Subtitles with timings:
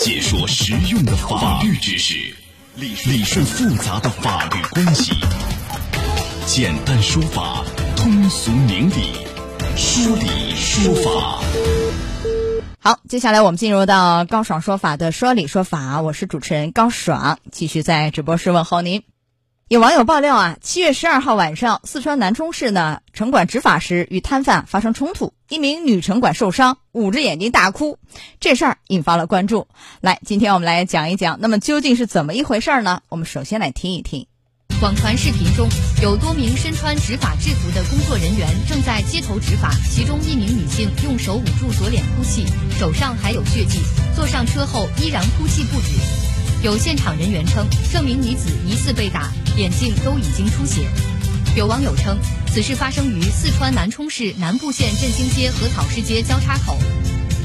[0.00, 2.14] 解说实用的法律知识，
[2.74, 5.12] 理理顺复杂的法律关系，
[6.46, 7.62] 简单说法，
[7.96, 9.12] 通俗明理，
[9.76, 11.42] 说理说法。
[12.78, 19.02] 好，接下来我们进入到高爽说法的说理说法，我是主持人高爽，继续在直播室问候您。
[19.70, 27.96] 有网友爆料啊，七月十二号晚上，四川南充市呢城管执法时与摊贩发生冲突，一名女城管受伤，捂着眼睛大哭，
[28.40, 29.68] 这事儿引发了关注。
[30.00, 33.02] 来，今天我们来讲一讲，那么究竟是怎么一回事呢？
[33.08, 34.26] 我们首先来听一听。
[34.82, 35.68] 网传视频中
[36.02, 42.44] 有多名身穿执法制服的工作人员正在街头执法，其中一名女性用手捂住左脸哭泣，
[42.76, 43.78] 手上还有血迹，
[44.16, 46.29] 坐上车后依然哭泣不止。
[46.62, 50.86] 有现场人员称，这名女子疑似被打，眼镜都已经出血。
[51.56, 52.18] 有网友称，
[52.48, 56.76] 此事发生于四川南充市南部县振兴街和草市街交叉口。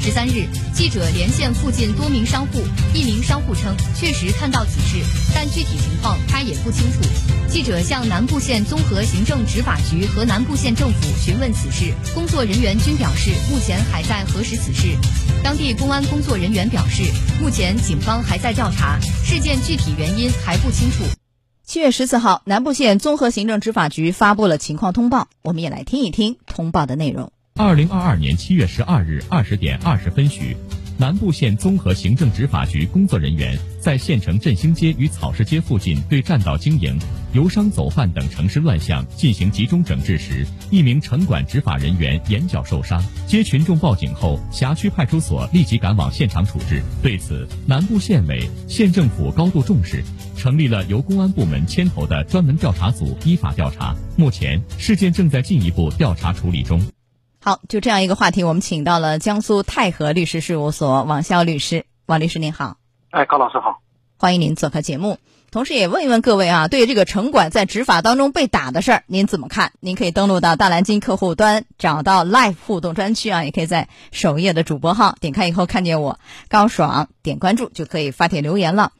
[0.00, 2.62] 十三日，记者连线附近多名商户，
[2.94, 7.00] 一名商户称确实看到此事，但具体情况他也不清楚。
[7.48, 14.96] 记者向南部县综合行政执法局和南部县政府询问此事，工作人员均表示目前还在核实此事。
[15.42, 17.02] 当地公安工作人员表示，
[17.40, 21.04] 目前警方还在调查事件具体原因还不清楚。
[21.64, 27.30] 七月十四号，南部县综合行政执法局发布了情况通报，我们也来听一听通报的内容。
[27.58, 30.56] 二零二二年七月十二日二十点二十分许，
[30.96, 36.96] 南部县综合行政执法局工作人员在县城振兴街与草市街附近对占道经营、
[37.32, 43.02] 游商走贩等城市乱象进行集中整治时，一名城管执法人员眼角受伤。
[43.26, 46.80] 接群众报警后，辖区派出所立即赶往现场处置。
[47.02, 50.04] 对此，南部县委、县政府高度重视，
[50.36, 53.96] 成立了由公安部门牵头的专门调查组依法调查。
[54.16, 56.80] 目前，事件正在进一步调查处理中。
[57.40, 61.86] 好，就这样一个话题，我们请到了江苏泰和律师事务所王潇律师。
[62.04, 62.78] 王律师您好，
[63.10, 63.80] 哎，高老师好，
[64.16, 65.18] 欢迎您做客节目。
[65.50, 69.72] 同时也问一问各位啊，对于这个城管在执法当中被打的事儿，您怎么看？
[69.78, 76.18] 您可以登录到大蓝鲸客户端，找到 Live 互动专区啊，也可以在首页的主播号点开以后看见我
[76.48, 78.92] 高爽，点关注就可以发帖留言了。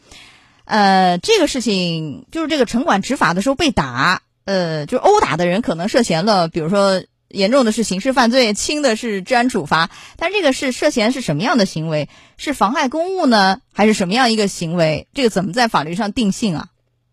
[0.65, 7.03] 呃，这个事情就是这个城管执法的时候被打，呃，就是殴打的人可能涉嫌了，比如说。
[7.29, 9.91] 严重的是刑事犯罪，轻的是治安处罚。
[10.17, 12.09] 但这个是涉嫌是什么样的行为？
[12.37, 15.07] 是妨害公务呢，还是什么样一个行为？
[15.13, 16.69] 这个怎么在法律上定性啊？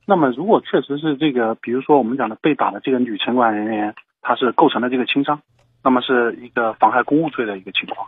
[0.05, 5.41] 那么，如果确实是这个，比如说我们讲的被打的这个女城管人员，她是构成了这个轻伤，
[5.83, 8.07] 那么是一个妨害公务罪的一个情况。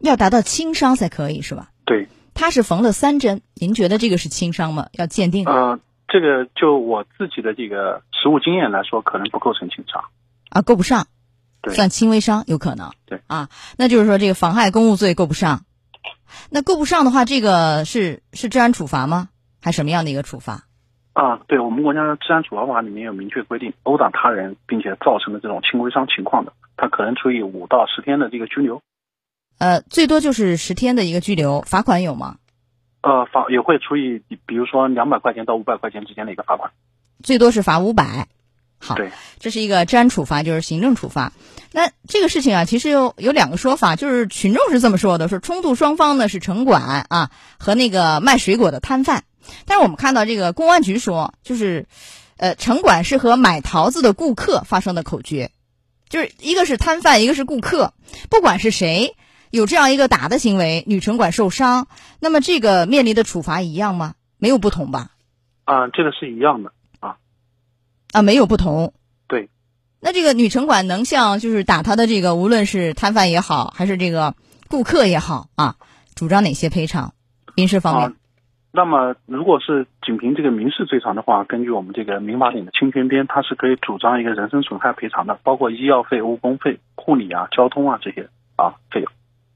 [0.00, 1.68] 要达到轻伤才可以是吧？
[1.84, 2.06] 对。
[2.34, 4.86] 她是缝了三针，您觉得这个是轻伤吗？
[4.92, 5.44] 要鉴定。
[5.44, 10.02] 呃，这个就我自己的这个实务经验来说，可能不构成轻伤。
[10.48, 11.06] 啊，够不上。
[11.70, 15.64] 算轻微伤有可能，对啊，那就是说这个妨害公务罪够不上，
[16.50, 19.28] 那够不上的话，这个是是治安处罚吗？
[19.60, 20.64] 还什么样的一个处罚？
[21.12, 28.82] 啊，对我们国家的治安处罚法里面有明确规定，殴打他人并且造成的这种轻微伤情况的，他可能处以五到十天的这个拘留。
[29.58, 32.38] 呃，最多就是十天的一个拘留，罚款有吗？
[33.02, 36.72] 呃，罚也会处以，比如说两百块钱到五百块钱之间的一个罚款。
[37.22, 38.26] 最多是罚五百。
[38.84, 38.96] 好，
[39.38, 41.32] 这是一个治安处罚，就是行政处罚。
[41.70, 49.22] 那这个事情啊，其实有有两个说法，就是群众是这么说的：说冲突双方呢是城管啊和那个卖水果的摊贩。
[49.66, 51.86] 但是我们看到这个公安局说，就是
[52.38, 55.52] 呃城管是和买桃子的顾客发生的口角，
[56.08, 57.94] 就是一个是摊贩，一个是顾客，
[58.30, 59.14] 不管是谁
[59.50, 61.86] 有这样一个打的行为，女城管受伤，
[62.18, 64.14] 那么这个面临的处罚一样吗？
[64.38, 65.10] 没有不同吧？
[65.64, 66.72] 啊，这个是一样的。
[68.12, 68.92] 啊，没有不同。
[69.26, 69.48] 对，
[70.00, 74.34] 那这个女城管能向就是打他的这个，无论是摊贩也好，还是这个
[74.68, 75.76] 顾客也好啊，
[76.14, 77.14] 主张哪些赔偿？
[77.56, 78.14] 民事方面。
[78.74, 89.12] 那么，如果是仅凭这个民事追偿的话，根据我们这个民法典的侵权编，它是可以主张一个人身损害赔偿的，包括医药费、误工费、护理啊、交通啊这些啊费用。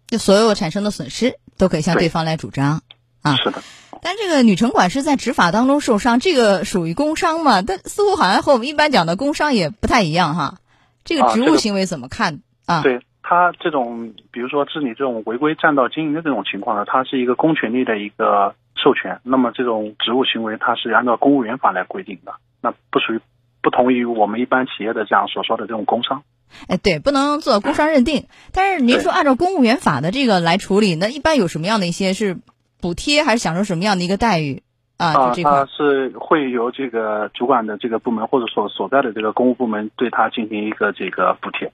[0.09, 2.83] 就所有产生的损失都可以向对方来主张
[3.23, 3.37] 啊。
[3.37, 3.63] 是的。
[4.07, 7.61] 但这个女城管是在执法当中受伤，这个属于工伤嘛？
[7.63, 10.59] 但似乎好像和我们一般讲的工伤也不太一样哈。
[11.03, 12.83] 这个职务行为怎么看啊？
[12.83, 19.19] 对他这种，比如说治理这种违规占道经营的这种情况呢，它是一个公权力的一个授权。
[19.25, 23.21] 那么这种职务行为，它是按照公务员法来规定的，那不属于
[23.61, 26.23] 不同于我们一般企业的这样所说的这种工伤。
[26.69, 28.29] 哎，对，不能做工伤认定。
[28.53, 32.39] 但是您说按照公务员法的这个来处理，那一般有什么样的一些是？
[32.81, 34.63] 补贴还是享受什么样的一个待遇
[34.97, 35.13] 啊？
[35.13, 41.73] 啊，他是会由这个主管的这个部门或者说所在的这个公务部门对他进行一个这个补贴。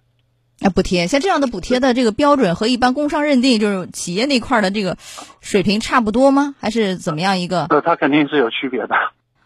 [0.62, 4.96] 啊，补贴像这样的补贴的这个标准和一般工商认定，就是企业那块的这个
[5.40, 6.54] 水平差不多吗？
[6.60, 7.66] 还是怎么样一个？
[7.70, 8.94] 呃，它肯定是有区别的。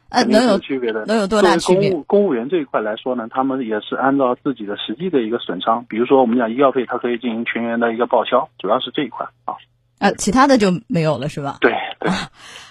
[0.09, 1.91] 呃， 能有区别的，能有多大区别？
[1.91, 9.55] 公务公务员这一块来说呢，他们也是按照自己的实际的一个损伤，比如说我们讲医药费，它可以进行全员的一个报销，主要是这一块啊。
[9.99, 11.59] 呃，其他的就没有了，是吧？
[11.61, 12.11] 对对。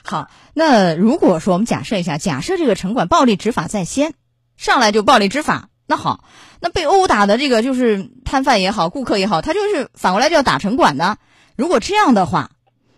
[0.03, 4.13] 好，那如果说我们假设一下，假设这个城管暴力执法在先，
[4.57, 6.23] 上来就暴力执法，那好，
[6.59, 11.17] 那被殴打的这个就是摊贩也好，顾客也好，他就是反过来就要打城管的。
[11.55, 12.51] 如果这样的话。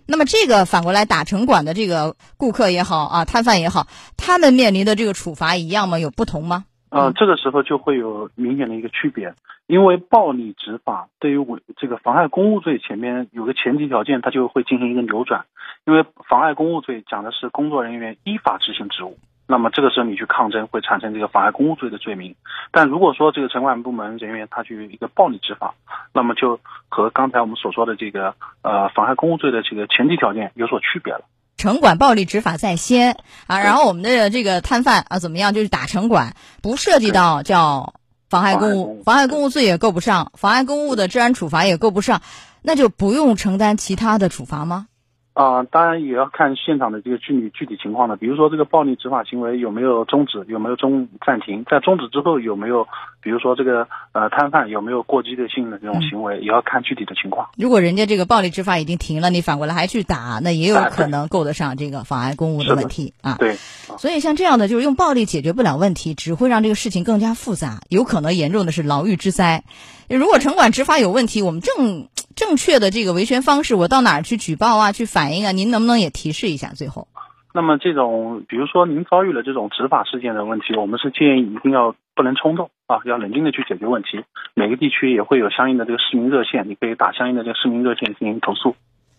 [0.10, 6.00] 那么这个反过来打城管的这个顾客也好啊，摊贩也好，他们面临的这个处罚一样吗？
[6.00, 6.64] 有不同吗？
[6.90, 9.34] 呃，这个时候就会有明显的一个区别，
[9.68, 15.46] 因为暴力执法对于违这个妨害公务罪前面有个前提条件，它就会进行一个扭转，
[15.86, 19.18] 因为妨碍公务罪讲的是工作人员依法执行职务。
[19.50, 22.36] 那么这个时候你去抗争会产生这个妨碍公务罪的罪名，
[22.72, 25.74] 但如果说这个城管部门人员他去一个暴力执法，
[26.14, 31.22] 那么就和刚才我们所说的这个呃妨害公务罪的这个前提条件有所区别了。
[31.58, 33.18] 城管暴力执法在先
[33.48, 37.96] 啊，然后我们的这个摊贩啊怎么样，就是打城管，不涉及到叫
[38.30, 42.22] 妨害公务，妨害公务罪也够不上，妨碍公务的治安处罚也够不上，
[42.62, 44.88] 那就不用承担其他的处罚吗？
[45.38, 52.88] 啊，当然也要看现场的这个具体具体情况的，比如说这个暴力执法行为有没有终止，有没有中暂停，在终止之后有没有，
[53.22, 57.50] 比如说这个呃摊贩有没有过激的性的这种行为，也要看具体的情况。
[57.56, 63.36] 如果人家这个暴力执法已经停了，你反过来还去打，那也有可能够得上这个妨碍公务的问题啊。
[63.38, 63.58] 对，
[64.00, 69.64] 所以像这样的就是用暴力解决不了问题，只会让这个事情更加复杂，有可能严重的是牢狱之灾。
[70.10, 72.08] 如果城管执法有问题，我们正。
[72.38, 74.92] 正确的这个维权方式，我到哪儿去举报啊？
[74.92, 75.52] 去反映啊？
[75.52, 76.72] 您能不能也提示一下？
[76.74, 77.08] 最后，
[77.52, 84.24] 那么这种，比如说您遭遇了这种执法事件的问题，我们是建议一定要不能冲动啊，要冷静的去解决问题。
[84.54, 88.76] 每个地区也会有相应的这个市民热线，你可以打相应的这个市民热线进行投诉。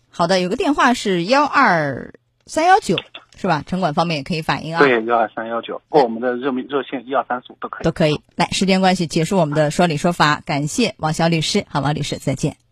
[0.09, 2.13] 好的，有个电话是幺二
[2.45, 2.95] 三幺九，
[3.35, 3.63] 是吧？
[3.67, 4.79] 城管方面也可以反映啊。
[4.79, 7.83] 对，幺二三幺九或我们的热热线一二三四五都可以。
[7.83, 8.21] 都可以。
[8.37, 10.41] 来，时间关系，结束我们的说理说法。
[10.45, 12.55] 感谢王小律师，好，王律师再见。